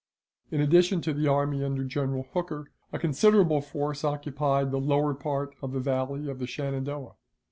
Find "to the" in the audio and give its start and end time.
1.01-1.27